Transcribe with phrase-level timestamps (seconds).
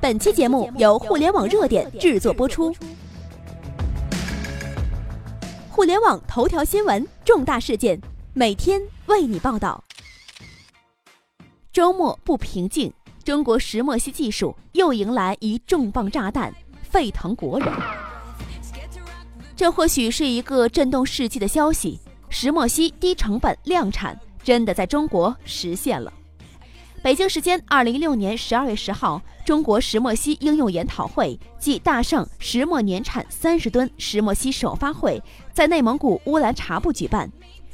[0.00, 2.72] 本期节目由互联网热点制作播出。
[5.68, 8.00] 互联网头条新闻，重大事件，
[8.32, 9.82] 每天为你报道。
[11.72, 12.92] 周末不平静，
[13.24, 16.54] 中国石墨烯技术又迎来一重磅炸弹，
[16.88, 17.68] 沸腾国人。
[19.56, 26.12] 这或许是一个震动世纪的消息：石墨烯低成本量产真的在中国实现了。
[27.00, 35.22] 北京时间二零一六年十二月十号，中国石墨烯应用研讨会暨大盛石墨年产三十吨石墨烯首发会
[35.52, 37.30] 在内蒙古乌兰察布举办。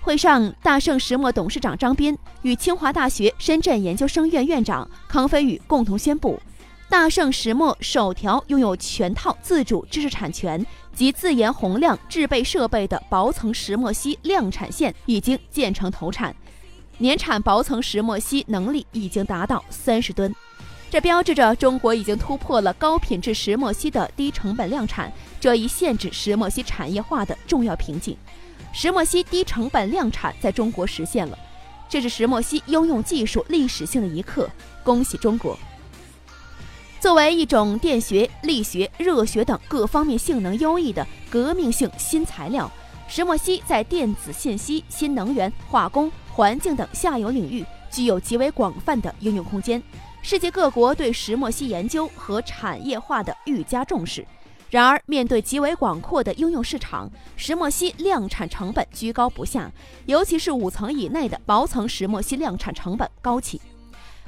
[0.00, 6.40] 会上，大盛石墨董事长张斌与清华大学深圳研究生院院长康飞宇共同宣布，
[6.88, 10.64] 大盛石墨首条拥有全套自主知识产权
[10.94, 16.34] 及自研洪量制备设备的薄层石墨烯量产线已经建成投产。
[16.98, 20.34] 年产薄层石墨烯能力已经达到三十吨，
[20.90, 28.16] 这标志着中国已经突破了高品质石墨烯的低成本量产这一限制石墨烯产业化的重要瓶颈。
[28.72, 31.38] 石墨烯低成本量产在中国实现了，
[31.88, 34.50] 这是石墨烯应用技术历史性的一刻。
[34.82, 35.56] 恭喜中国！
[36.98, 42.68] 作为一种电学、力学、热学等各方面性能优异的革命性新材料，
[43.06, 46.10] 石墨烯在电子信息、新能源、化工。
[46.38, 49.82] 环境等下游领域具有极为广泛的应用空间，
[50.22, 54.24] 世界各国对石墨烯研究和产业化的愈加重视。
[54.70, 59.68] 然而，面对极为广阔的应用市场，石墨烯量产成本居高不下，
[60.06, 63.60] 尤其是五层以内的薄层石墨烯量产成本高企。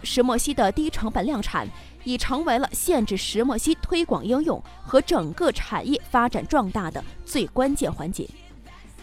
[0.03, 1.69] 石墨烯的低成本量产
[2.03, 8.29] 已成为了限制石墨烯推广应用和整个产业发展壮大的最关键环节。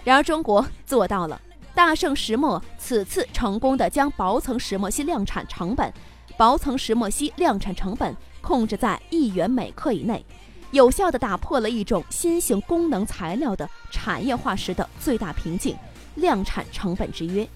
[0.04, 1.40] 然而，中国做到了。
[1.78, 5.94] 大圣石墨此次成功的将薄层石墨烯量产成本，
[6.36, 10.26] 薄层石墨烯量产成本控制在一元每克以内，
[10.72, 15.78] 有效地打破了一种新型功能材料的产业化时的最大瓶颈——
[16.18, 17.48] 量产成本制约。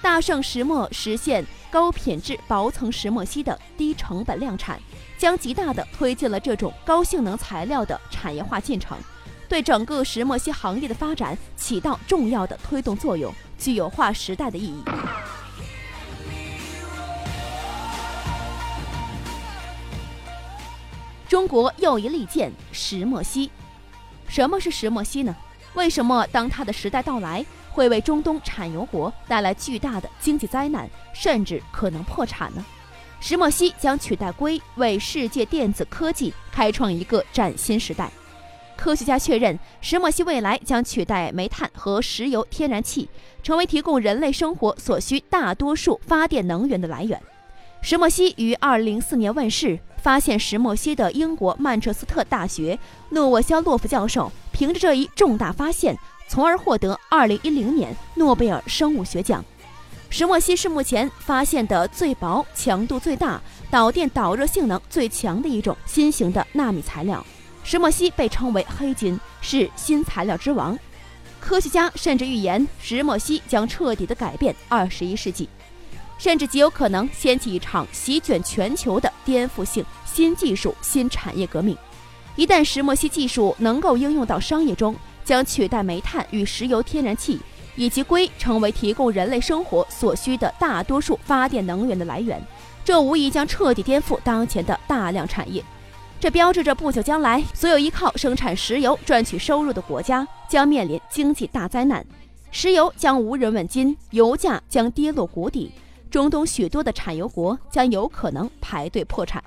[0.00, 4.80] 大圣石墨实现高品质薄层石墨烯的低成本量产，
[5.18, 8.96] 将极大地推进了这种高性能材料的产业化进程，
[9.48, 13.34] 对整个石墨烯行业的发展起到重要的推动作用。
[13.58, 14.82] 具有划时代的意义。
[21.28, 23.50] 中国又一利剑——石墨烯。
[24.28, 25.34] 什么是石墨烯呢？
[25.74, 32.64] 为什么当它的时代到来，会为中东产油国带来巨大的经济灾难，甚至可能破产呢？
[33.20, 38.12] 石墨烯将取代硅，为世界电子科技开创一个崭新时代。
[38.76, 43.08] 科学家确认，石墨烯未来将取代煤炭和石油、天然气，
[43.42, 47.20] 成为提供人类生活所需大多数发电能源的来源。
[47.80, 52.78] 石墨烯于2004年问世，发现石墨烯的英国曼彻斯特大学
[53.10, 55.96] 诺沃肖洛夫教授，凭着这一重大发现，
[56.28, 59.44] 从而获得2010年诺贝尔生物学奖。
[60.10, 67.24] 石墨烯是目前发现的最薄、强度最大、导电导热性能最强的一种新型的纳米材料。
[67.64, 70.78] 石墨烯被称为黑金，是新材料之王。
[71.40, 75.48] 科学家甚至预言，石墨烯将彻底的改变二十一世纪，
[76.18, 81.76] 甚至极有可能掀起一场席卷全球的颠覆性新技术新产业革命。
[82.36, 84.94] 一旦石墨烯技术能够应用到商业中，
[85.24, 87.40] 将取代煤炭与石油、天然气
[87.76, 92.42] 以及硅，成为提供人类生活所需的大多数发电能源的来源。
[92.84, 95.64] 这无疑将彻底颠覆当前的大量产业。
[96.24, 102.02] 这标志着不久将来，所有依靠生产石油赚取收入的国家将面临经济大灾难，
[102.50, 105.70] 石油将无人问津，油价将跌落谷底，
[106.10, 109.44] 中东许多的产油国将有可能排队破产。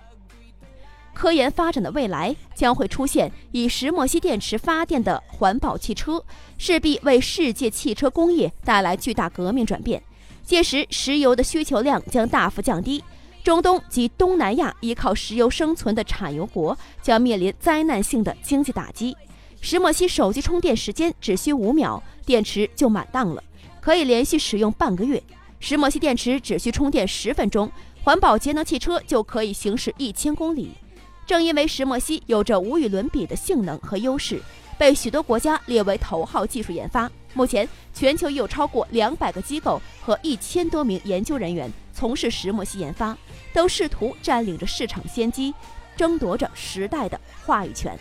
[1.16, 6.24] 科研发展的未来将会出现以石墨烯电池发电的环保汽车，
[6.59, 10.00] 势必为世界汽车工业带来巨大革命转变，
[10.44, 13.04] 届时石油的需求量将大幅降低。
[13.47, 19.16] 中东及东南亚依靠石油生存的产油国将面临灾难性的经济打击。
[19.61, 23.41] 石墨烯手机充电时间只需五秒，电池就满档了，
[23.79, 25.23] 可以连续使用半个月。
[25.61, 27.72] 石墨烯电池只需充电十分钟，
[28.03, 30.72] 环保节能汽车就可以行驶一千公里。
[31.26, 34.41] 正因为石墨烯有着无与伦比的性能和优势，
[34.78, 37.09] 被许多国家列为头号技术研发。
[37.34, 43.17] 目前，全球已有超过两百个机构和一千多名研究人员从事石墨烯研发。
[43.53, 45.52] 都试图占领着市场先机，
[45.96, 47.97] 争夺着时代的话语权。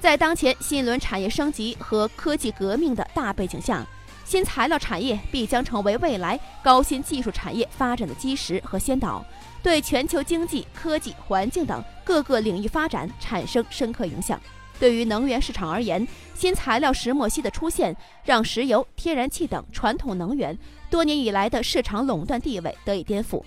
[0.00, 3.86] 在当前新一轮产业升级和科技革命的大背景下，
[4.24, 9.24] 新材料产业必将成为未来高新技术产业发展的基石和先导，
[9.62, 14.40] 对全球经济、科技、环境等各个领域发展产生深刻影响。
[14.82, 20.58] 对于能源市场而言，新材料石墨烯的出现，让石油、天然气等传统能源
[20.90, 23.40] 多年以来的市场垄断地位得以颠覆。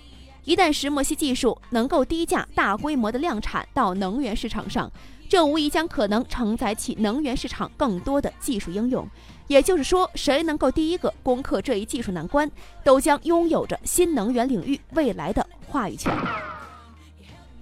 [0.44, 4.90] 一旦石墨烯技术能够低价、大规模的量产到能源市场上，
[5.28, 9.06] 这无疑将可能承载起能源市场更多的技术应用。
[9.46, 12.50] 也就是说，谁能够第一个攻克这一技术难关，
[12.82, 16.10] 都将拥有着新能源领域未来的话语权。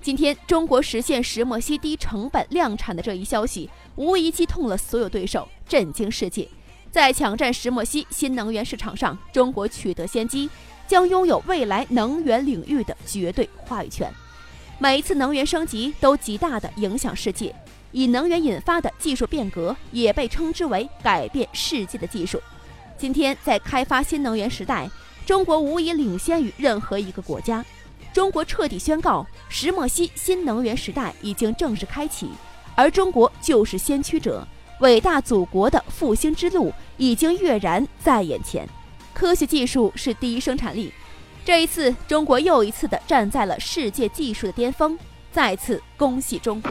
[0.05, 6.47] 今天，中国实现石墨烯低成本量产的这一消息，无疑击痛了所有对手，震惊世界。
[6.93, 10.51] 在抢占石墨烯新能源市场上，中国取得先机。
[10.87, 14.13] 将拥有未来能源领域的绝对话语权。
[14.79, 17.57] 每一次能源升级都极大的影响世界，
[17.91, 22.39] 以能源引发的技术变革也被称之为改变世界的技术。
[22.99, 24.87] 今天在开发新能源时代，
[25.25, 27.65] 中国无疑领先于任何一个国家。
[28.15, 32.31] 中国彻底宣告，石墨烯新能源时代已经正式开启，
[32.77, 34.47] 而中国就是先驱者，
[34.79, 38.69] 伟大祖国的复兴之路已经跃然在眼前。
[39.13, 40.95] 科学技术是第一生产力，
[41.45, 44.97] 这一次中国又一次的站在了世界技术的巅峰，
[45.33, 46.71] 再次恭喜中国！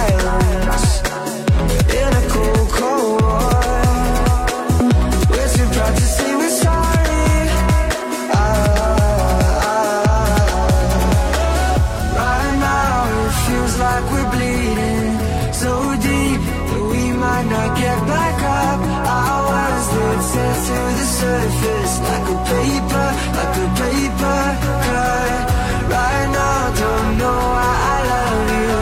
[20.67, 24.41] to the surface like a paper, like a paper
[24.85, 25.41] cut.
[25.89, 28.73] Right now, don't know why I love you.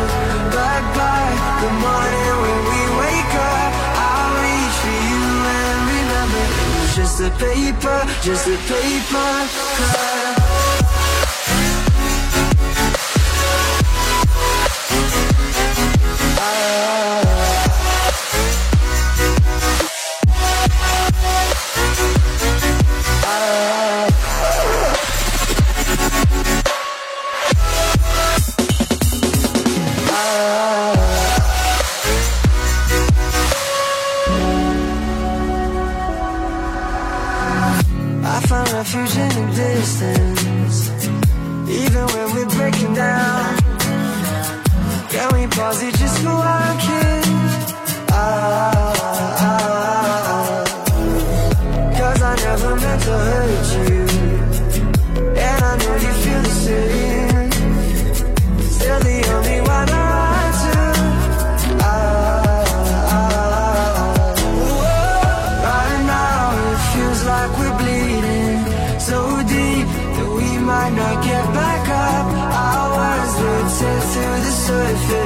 [0.55, 1.23] But by
[1.61, 3.71] the morning when we wake up,
[4.07, 9.31] I'll reach for you and remember it was just a paper, just a paper
[9.79, 10.38] cut.
[45.69, 47.25] How's it just working?
[48.09, 48.91] Ah,
[49.37, 50.63] ah, ah,
[51.95, 54.01] Cause I never meant to hurt you.
[55.45, 57.51] And I know you feel the same.
[58.77, 60.77] Still the only one I do.
[61.61, 61.85] to.
[61.85, 63.13] Ah,
[65.69, 68.59] Right now it feels like we're bleeding
[69.07, 69.17] so
[69.53, 69.87] deep
[70.17, 72.25] that we might not get back up.
[72.57, 75.18] I was they tear to the surface.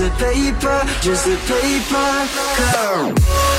[0.00, 3.49] A paper, just a paper cut.